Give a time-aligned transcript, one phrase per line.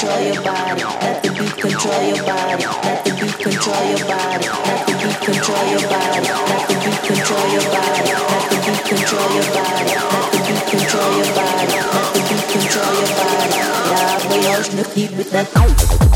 [0.00, 0.82] control your body.
[0.82, 2.64] Let the beat control your body.
[2.64, 4.48] Let the beat control your body.
[4.48, 6.24] Let the beat control your body.
[6.24, 8.08] Let the beat control your body.
[8.08, 9.92] Let the beat control your body.
[10.00, 11.76] Let the beat control your body.
[11.84, 13.60] Let the beat control your body.
[13.90, 16.09] Я боюсь, но ты быть with том.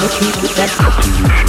[0.00, 1.39] The people that I'll